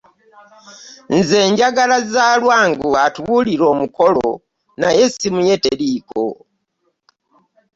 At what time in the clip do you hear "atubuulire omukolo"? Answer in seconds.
3.05-4.23